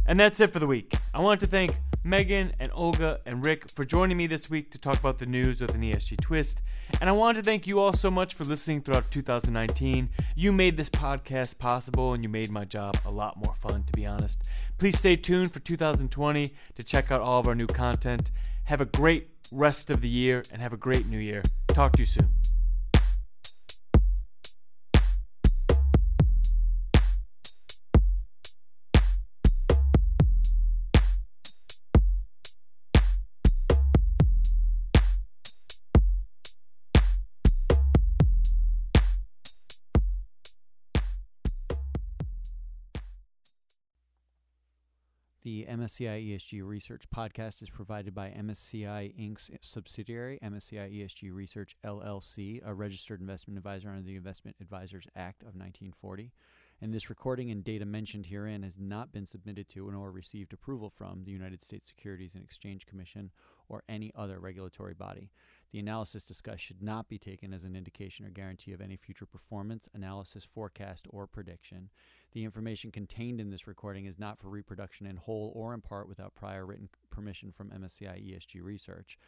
And 0.08 0.18
that's 0.20 0.38
it 0.40 0.50
for 0.50 0.60
the 0.60 0.66
week. 0.66 0.94
I 1.12 1.20
want 1.20 1.40
to 1.40 1.46
thank 1.46 1.76
Megan 2.04 2.52
and 2.60 2.70
Olga 2.72 3.20
and 3.26 3.44
Ric 3.44 3.68
for 3.68 3.84
joining 3.84 4.16
me 4.16 4.28
this 4.28 4.48
week 4.48 4.70
to 4.70 4.78
talk 4.78 5.00
about 5.00 5.18
the 5.18 5.26
news 5.26 5.60
with 5.60 5.74
an 5.74 5.82
ESG 5.82 6.20
twist. 6.20 6.62
And 7.00 7.10
I 7.10 7.12
want 7.12 7.36
to 7.38 7.42
thank 7.42 7.66
you 7.66 7.80
all 7.80 7.92
so 7.92 8.08
much 8.08 8.34
for 8.34 8.44
listening 8.44 8.82
throughout 8.82 9.10
2019. 9.10 10.08
You 10.36 10.52
made 10.52 10.76
this 10.76 10.88
podcast 10.88 11.58
possible 11.58 12.12
and 12.12 12.22
you 12.22 12.28
made 12.28 12.50
my 12.50 12.64
job 12.64 12.96
a 13.04 13.10
lot 13.10 13.36
more 13.36 13.54
fun, 13.54 13.82
to 13.82 13.92
be 13.92 14.06
honest. 14.06 14.48
Please 14.78 14.96
stay 14.96 15.16
tuned 15.16 15.50
for 15.50 15.58
2020 15.58 16.50
to 16.76 16.82
check 16.84 17.10
out 17.10 17.20
all 17.20 17.40
of 17.40 17.48
our 17.48 17.56
new 17.56 17.66
content. 17.66 18.30
Have 18.64 18.80
a 18.80 18.86
great 18.86 19.28
rest 19.50 19.90
of 19.90 20.00
the 20.00 20.08
year 20.08 20.44
and 20.52 20.62
have 20.62 20.72
a 20.72 20.76
great 20.76 21.08
new 21.08 21.18
year. 21.18 21.42
Talk 21.68 21.92
to 21.92 22.02
you 22.02 22.06
soon. 22.06 22.35
MSCI 45.86 46.34
ESG 46.34 46.66
Research 46.66 47.04
podcast 47.14 47.62
is 47.62 47.70
provided 47.70 48.12
by 48.12 48.30
MSCI 48.30 49.14
Inc.'s 49.16 49.52
subsidiary, 49.60 50.36
MSCI 50.42 50.92
ESG 50.92 51.32
Research 51.32 51.76
LLC, 51.84 52.60
a 52.66 52.74
registered 52.74 53.20
investment 53.20 53.56
advisor 53.56 53.90
under 53.90 54.02
the 54.02 54.16
Investment 54.16 54.56
Advisors 54.60 55.06
Act 55.14 55.42
of 55.42 55.54
1940. 55.54 56.32
And 56.82 56.92
this 56.92 57.08
recording 57.08 57.52
and 57.52 57.62
data 57.62 57.86
mentioned 57.86 58.26
herein 58.26 58.64
has 58.64 58.76
not 58.80 59.12
been 59.12 59.26
submitted 59.26 59.68
to 59.68 59.88
nor 59.92 60.10
received 60.10 60.52
approval 60.52 60.90
from 60.90 61.22
the 61.22 61.30
United 61.30 61.62
States 61.62 61.86
Securities 61.86 62.34
and 62.34 62.42
Exchange 62.42 62.84
Commission 62.84 63.30
or 63.68 63.84
any 63.88 64.12
other 64.16 64.40
regulatory 64.40 64.92
body. 64.92 65.30
The 65.72 65.78
analysis 65.78 66.24
discussed 66.24 66.62
should 66.62 66.82
not 66.82 67.08
be 67.08 67.18
taken 67.18 67.52
as 67.52 67.64
an 67.64 67.76
indication 67.76 68.26
or 68.26 68.30
guarantee 68.30 68.72
of 68.72 68.80
any 68.80 68.96
future 68.96 69.26
performance, 69.26 69.88
analysis, 69.94 70.46
forecast, 70.52 71.06
or 71.10 71.26
prediction. 71.26 71.90
The 72.36 72.44
information 72.44 72.92
contained 72.92 73.40
in 73.40 73.48
this 73.48 73.66
recording 73.66 74.04
is 74.04 74.18
not 74.18 74.38
for 74.38 74.50
reproduction 74.50 75.06
in 75.06 75.16
whole 75.16 75.52
or 75.56 75.72
in 75.72 75.80
part 75.80 76.06
without 76.06 76.34
prior 76.34 76.66
written 76.66 76.90
permission 77.08 77.50
from 77.50 77.70
MSCI 77.70 78.30
ESG 78.30 78.62
Research. 78.62 79.18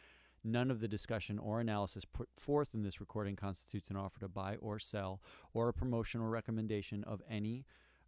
None 0.43 0.69
of 0.69 0.79
the 0.79 0.87
discussion 0.87 1.39
or 1.39 1.59
analysis 1.59 2.05
put 2.05 2.29
forth 2.37 2.75
in 2.75 2.83
this 2.83 2.99
recording 2.99 3.35
constitutes 3.35 3.89
an 3.89 3.95
offer 3.95 4.19
to 4.19 4.27
buy 4.27 4.57
or 4.57 4.77
sell 4.77 5.21
or 5.55 5.69
a 5.69 5.73
promotion 5.73 6.21
or 6.21 6.29
recommendation 6.29 7.03
of 7.05 7.23
any 7.27 7.65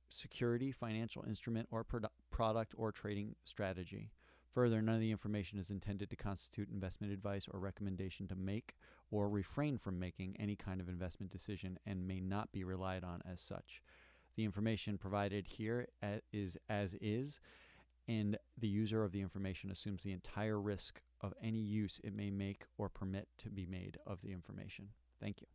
security, 0.07 0.71
financial 0.71 1.25
instrument, 1.27 1.67
or 1.71 1.83
produ- 1.83 2.09
product 2.29 2.75
or 2.77 2.91
trading 2.91 3.35
strategy. 3.43 4.11
Further, 4.53 4.83
none 4.83 4.93
of 4.93 5.01
the 5.01 5.09
information 5.09 5.57
is 5.57 5.71
intended 5.71 6.11
to 6.11 6.15
constitute 6.15 6.69
investment 6.69 7.11
advice 7.11 7.47
or 7.51 7.59
recommendation 7.59 8.27
to 8.27 8.35
make 8.35 8.75
or 9.09 9.29
refrain 9.29 9.79
from 9.79 9.97
making 9.97 10.35
any 10.39 10.55
kind 10.55 10.79
of 10.79 10.87
investment 10.87 11.31
decision 11.31 11.79
and 11.87 12.07
may 12.07 12.19
not 12.19 12.51
be 12.51 12.63
relied 12.63 13.03
on 13.03 13.23
as 13.27 13.41
such. 13.41 13.81
The 14.35 14.45
information 14.45 14.97
provided 14.97 15.45
here 15.47 15.87
is 16.31 16.57
as 16.69 16.95
is, 17.01 17.39
and 18.07 18.37
the 18.57 18.67
user 18.67 19.03
of 19.03 19.11
the 19.11 19.21
information 19.21 19.71
assumes 19.71 20.03
the 20.03 20.11
entire 20.11 20.59
risk 20.59 21.01
of 21.21 21.33
any 21.41 21.59
use 21.59 21.99
it 22.03 22.15
may 22.15 22.31
make 22.31 22.65
or 22.77 22.89
permit 22.89 23.27
to 23.39 23.49
be 23.49 23.65
made 23.65 23.97
of 24.07 24.21
the 24.21 24.31
information. 24.31 24.89
Thank 25.19 25.41
you. 25.41 25.47